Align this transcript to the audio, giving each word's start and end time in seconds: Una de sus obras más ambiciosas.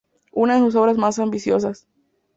Una 0.31 0.55
de 0.55 0.61
sus 0.61 0.73
obras 0.73 0.97
más 0.97 1.19
ambiciosas. 1.19 1.85